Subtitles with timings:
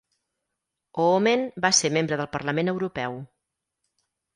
[1.03, 3.23] Oomen va ser membre del Parlament Europeu.